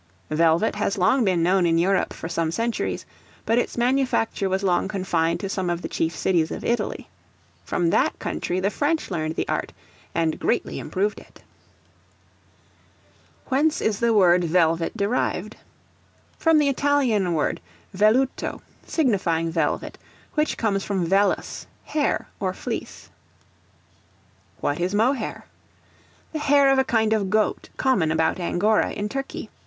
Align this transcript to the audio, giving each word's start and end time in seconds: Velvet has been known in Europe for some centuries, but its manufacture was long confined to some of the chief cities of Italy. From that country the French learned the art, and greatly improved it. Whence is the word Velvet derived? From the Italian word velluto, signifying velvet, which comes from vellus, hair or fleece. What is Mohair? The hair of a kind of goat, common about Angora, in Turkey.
Velvet 0.31 0.73
has 0.77 0.95
been 0.97 1.43
known 1.43 1.67
in 1.67 1.77
Europe 1.77 2.11
for 2.11 2.27
some 2.27 2.49
centuries, 2.51 3.05
but 3.45 3.59
its 3.59 3.77
manufacture 3.77 4.49
was 4.49 4.63
long 4.63 4.87
confined 4.87 5.39
to 5.39 5.47
some 5.47 5.69
of 5.69 5.83
the 5.83 5.87
chief 5.87 6.15
cities 6.15 6.49
of 6.49 6.65
Italy. 6.65 7.07
From 7.65 7.91
that 7.91 8.17
country 8.17 8.59
the 8.59 8.71
French 8.71 9.11
learned 9.11 9.35
the 9.35 9.47
art, 9.47 9.71
and 10.15 10.39
greatly 10.39 10.79
improved 10.79 11.19
it. 11.19 11.43
Whence 13.49 13.79
is 13.79 13.99
the 13.99 14.11
word 14.11 14.43
Velvet 14.43 14.97
derived? 14.97 15.55
From 16.39 16.57
the 16.57 16.67
Italian 16.67 17.35
word 17.35 17.61
velluto, 17.95 18.61
signifying 18.87 19.51
velvet, 19.51 19.99
which 20.33 20.57
comes 20.57 20.83
from 20.83 21.05
vellus, 21.05 21.67
hair 21.85 22.27
or 22.39 22.55
fleece. 22.55 23.11
What 24.61 24.79
is 24.79 24.95
Mohair? 24.95 25.45
The 26.33 26.39
hair 26.39 26.71
of 26.71 26.79
a 26.79 26.83
kind 26.83 27.13
of 27.13 27.29
goat, 27.29 27.69
common 27.77 28.11
about 28.11 28.39
Angora, 28.39 28.89
in 28.93 29.07
Turkey. 29.07 29.51